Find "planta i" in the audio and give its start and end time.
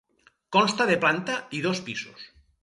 1.03-1.61